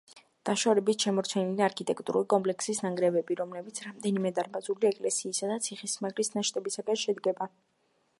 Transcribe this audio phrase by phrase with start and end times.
[0.49, 7.49] დაშორებით შემორჩენილი არქიტექტურული კომპლექსის ნანგრევები, რომელიც რამდენიმე დარბაზული ეკლესიისა და ციხე-სიმაგრის ნაშთებისგან შედგება.